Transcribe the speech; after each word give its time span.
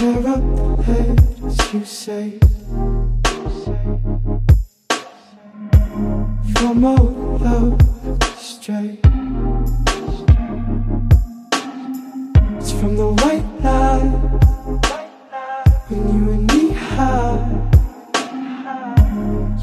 tear 0.00 0.28
up 0.28 0.88
as 0.88 1.74
you 1.74 1.84
say. 1.84 2.38
From 6.54 6.84
all 6.84 7.46
out 7.46 7.82
stray. 8.38 8.98
It's 12.56 12.72
from 12.72 12.96
the 12.96 13.10
white 13.20 13.44
light 13.62 14.12
When 15.88 16.00
you 16.14 16.20
were 16.26 16.40
knee 16.48 16.72
high 16.72 17.44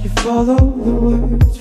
You 0.04 0.10
follow 0.22 0.56
the 0.56 0.94
words. 1.06 1.57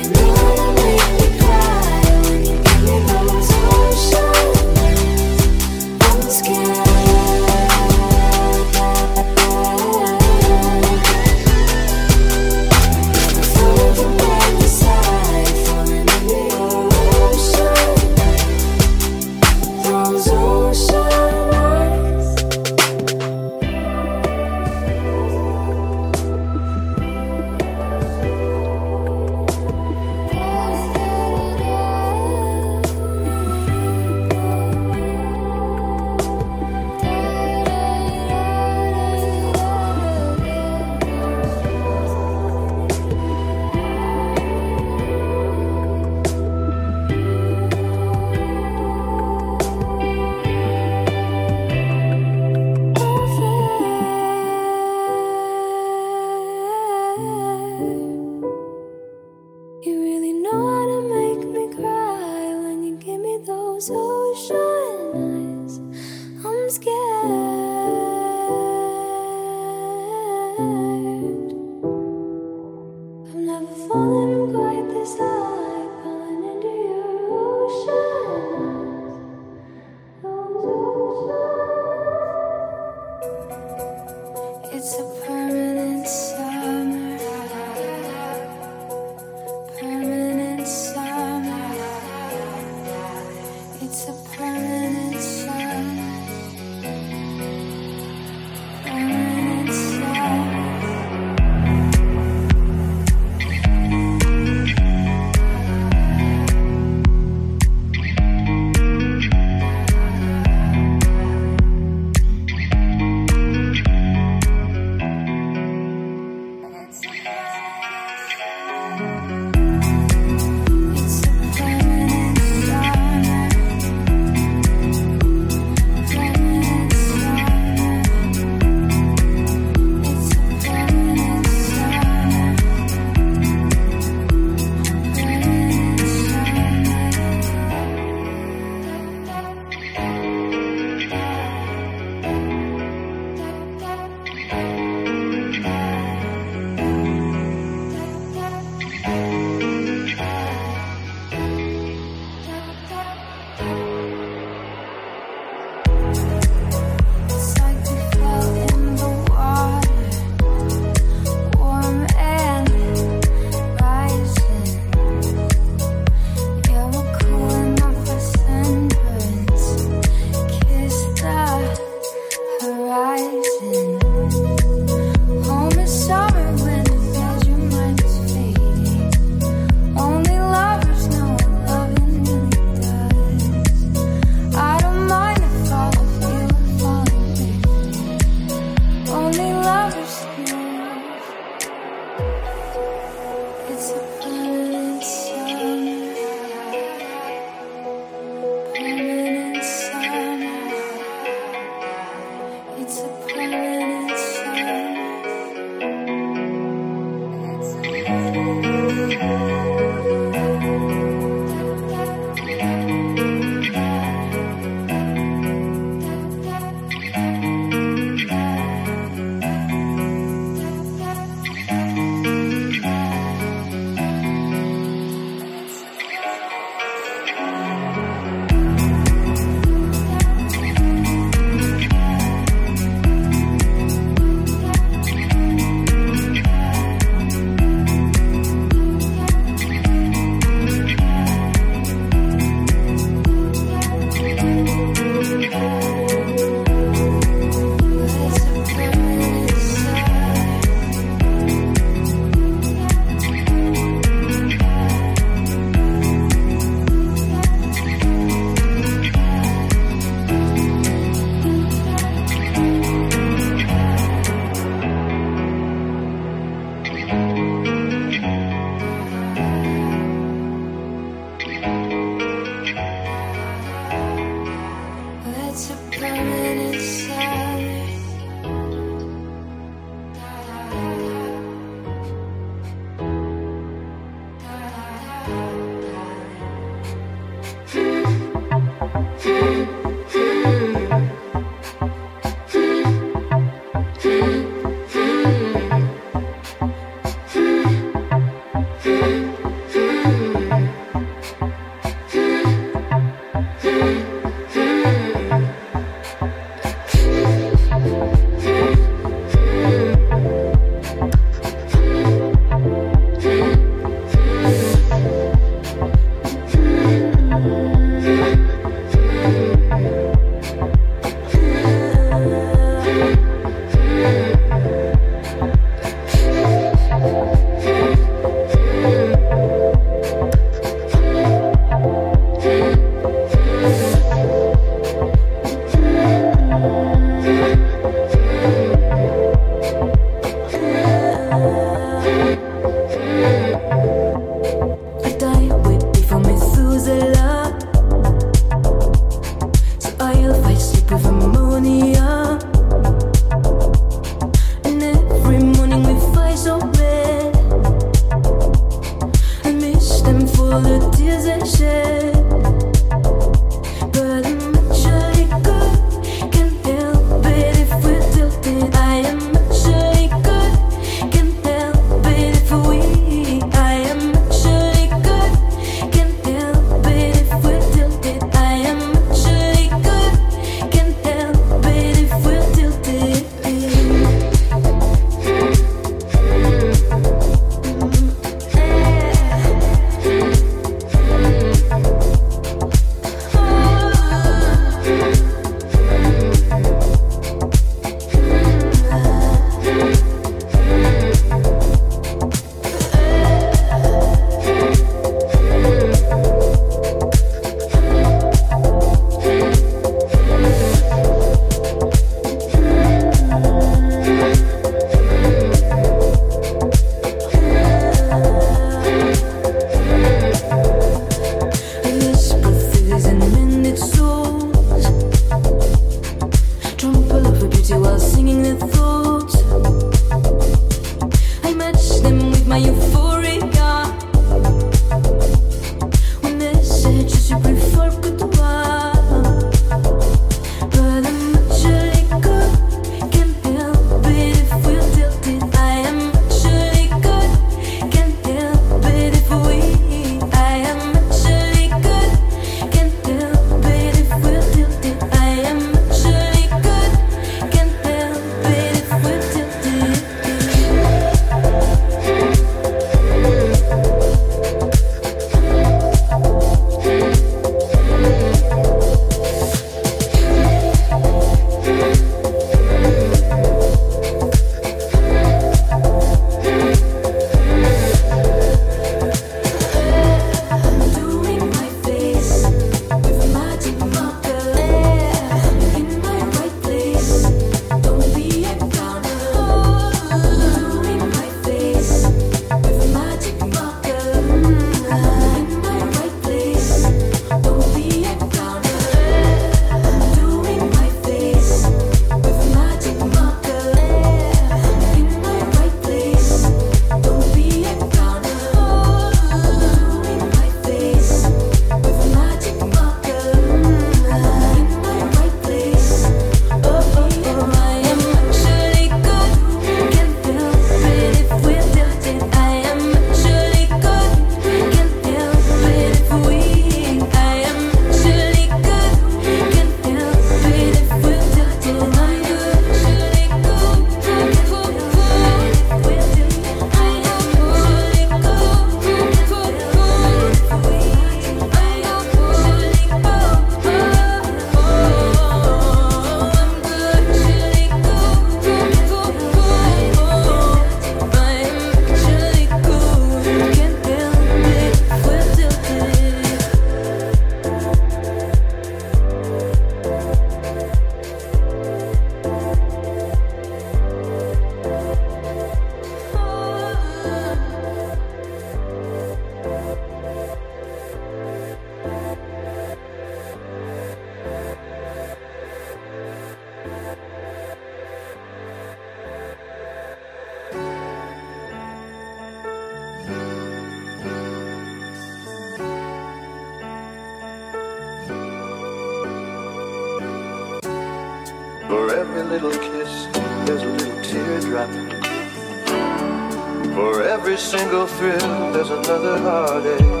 single 597.51 597.85
thrill, 597.85 598.53
there's 598.53 598.69
another 598.69 599.17
heartache. 599.17 600.00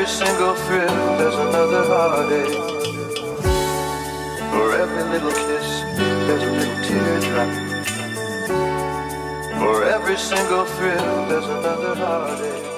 Every 0.00 0.12
single 0.12 0.54
thrill, 0.54 1.18
there's 1.18 1.34
another 1.34 1.84
heartache. 1.84 2.54
For 4.50 4.74
every 4.74 5.04
little 5.10 5.30
kiss, 5.30 5.68
there's 6.26 6.42
a 6.42 6.52
little 6.52 6.78
teardrop. 6.86 7.50
For 9.58 9.84
every 9.84 10.16
single 10.16 10.64
thrill, 10.64 11.28
there's 11.28 11.44
another 11.44 11.94
heartache. 11.96 12.69